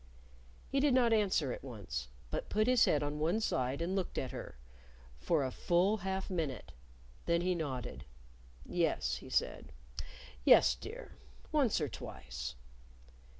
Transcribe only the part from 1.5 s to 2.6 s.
at once, but